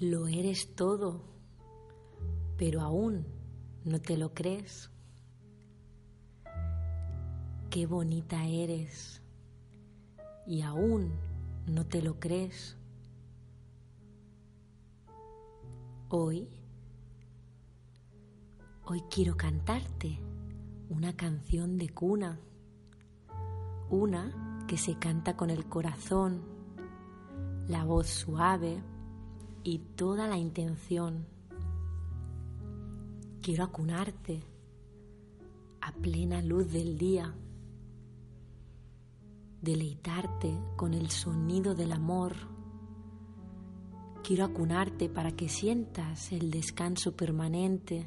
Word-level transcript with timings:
Lo 0.00 0.28
eres 0.28 0.74
todo, 0.74 1.22
pero 2.58 2.82
aún 2.82 3.24
no 3.86 3.98
te 3.98 4.18
lo 4.18 4.34
crees. 4.34 4.90
Qué 7.70 7.86
bonita 7.86 8.44
eres 8.44 9.22
y 10.46 10.60
aún 10.60 11.14
no 11.66 11.86
te 11.86 12.02
lo 12.02 12.20
crees. 12.20 12.76
Hoy, 16.10 16.46
hoy 18.84 19.02
quiero 19.10 19.34
cantarte 19.34 20.20
una 20.90 21.16
canción 21.16 21.78
de 21.78 21.88
cuna, 21.88 22.38
una 23.88 24.66
que 24.68 24.76
se 24.76 24.98
canta 24.98 25.38
con 25.38 25.48
el 25.48 25.64
corazón, 25.70 26.42
la 27.66 27.84
voz 27.84 28.08
suave 28.08 28.82
y 29.66 29.78
toda 29.78 30.28
la 30.28 30.38
intención. 30.38 31.26
Quiero 33.42 33.64
acunarte 33.64 34.40
a 35.80 35.92
plena 35.92 36.40
luz 36.40 36.72
del 36.72 36.96
día, 36.96 37.34
deleitarte 39.60 40.56
con 40.76 40.94
el 40.94 41.10
sonido 41.10 41.74
del 41.74 41.90
amor. 41.90 42.36
Quiero 44.22 44.44
acunarte 44.44 45.08
para 45.08 45.32
que 45.32 45.48
sientas 45.48 46.30
el 46.30 46.52
descanso 46.52 47.16
permanente, 47.16 48.06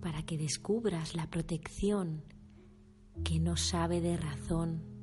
para 0.00 0.22
que 0.22 0.38
descubras 0.38 1.16
la 1.16 1.28
protección 1.28 2.22
que 3.24 3.40
no 3.40 3.56
sabe 3.56 4.00
de 4.00 4.16
razón 4.16 4.97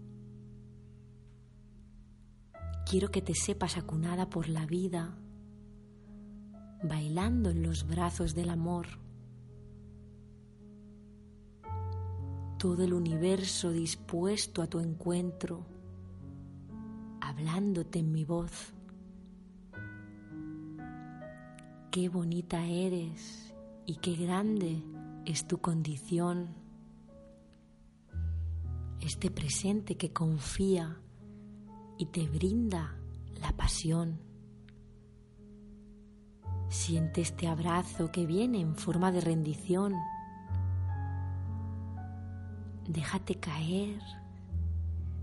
Quiero 2.87 3.09
que 3.09 3.23
te 3.23 3.33
sepas 3.33 3.77
acunada 3.77 4.29
por 4.29 4.47
la 4.47 4.67
vida, 4.67 5.17
bailando 6.83 7.49
en 7.49 7.63
los 7.63 7.87
brazos 7.87 8.35
del 8.35 8.51
amor. 8.51 8.85
Todo 12.59 12.83
el 12.83 12.93
universo 12.93 13.71
dispuesto 13.71 14.61
a 14.61 14.67
tu 14.67 14.79
encuentro, 14.79 15.65
hablándote 17.21 17.97
en 17.97 18.11
mi 18.11 18.23
voz. 18.23 18.75
Qué 21.89 22.07
bonita 22.07 22.67
eres 22.67 23.51
y 23.87 23.95
qué 23.95 24.15
grande 24.15 24.83
es 25.25 25.47
tu 25.47 25.57
condición. 25.57 26.49
Este 29.01 29.31
presente 29.31 29.97
que 29.97 30.13
confía 30.13 31.01
y 31.97 32.07
te 32.07 32.27
brinda 32.27 32.95
la 33.39 33.55
pasión. 33.55 34.19
Siente 36.69 37.21
este 37.21 37.47
abrazo 37.47 38.11
que 38.11 38.25
viene 38.25 38.59
en 38.59 38.75
forma 38.75 39.11
de 39.11 39.21
rendición. 39.21 39.93
Déjate 42.87 43.35
caer, 43.35 44.01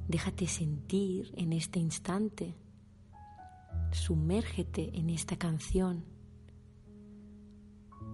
déjate 0.08 0.46
sentir 0.46 1.32
en 1.36 1.52
este 1.52 1.78
instante. 1.78 2.56
Sumérgete 3.90 4.98
en 4.98 5.10
esta 5.10 5.36
canción 5.36 6.04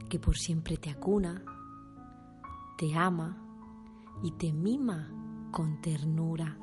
que 0.09 0.19
por 0.19 0.37
siempre 0.37 0.77
te 0.78 0.91
acuna, 0.91 1.45
te 2.78 2.95
ama 2.95 3.37
y 4.22 4.33
te 4.33 4.53
mima 4.53 5.11
con 5.53 5.81
ternura 5.81 6.59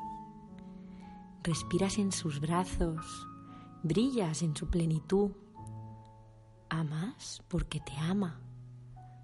respiras 1.46 2.00
en 2.00 2.12
sus 2.12 2.42
brazos, 2.42 3.28
brillas 3.84 4.42
en 4.42 4.56
su 4.56 4.68
plenitud. 4.68 5.30
Amas 6.69 7.44
porque 7.47 7.80
te 7.80 7.96
ama. 7.97 8.42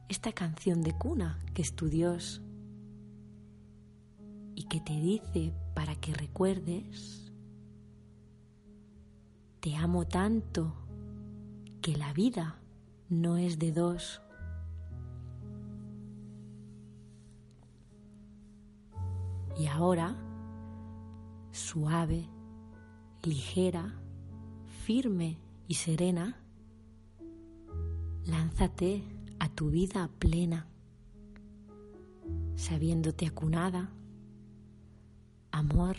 Esta 0.08 0.32
canción 0.32 0.84
de 0.84 0.96
cuna 0.96 1.40
que 1.56 1.64
es 1.64 1.76
tu 1.76 1.90
Dios 1.90 2.44
y 4.54 4.66
que 4.66 4.80
te 4.82 4.94
dice 4.94 5.52
para 5.74 5.96
que 5.96 6.14
recuerdes, 6.14 7.34
te 9.60 9.76
amo 9.76 10.06
tanto 10.06 10.76
que 11.82 11.98
la 11.98 12.14
vida 12.14 12.60
no 13.10 13.38
es 13.38 13.58
de 13.58 13.72
dos. 13.72 14.22
Y 19.58 19.66
ahora 19.66 20.31
suave, 21.72 22.28
ligera, 23.24 23.94
firme 24.84 25.38
y 25.70 25.76
serena, 25.76 26.36
lánzate 28.26 29.02
a 29.40 29.48
tu 29.48 29.70
vida 29.70 30.10
plena, 30.20 30.68
sabiéndote 32.58 33.26
acunada, 33.26 33.90
amor, 35.54 35.96